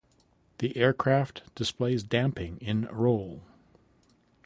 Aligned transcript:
The 0.57 0.75
aircraft 0.77 1.53
displays 1.53 2.01
damping 2.01 2.57
in 2.57 2.85
roll. 2.87 3.43